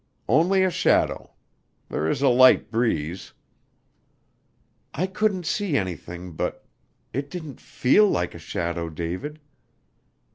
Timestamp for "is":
2.09-2.23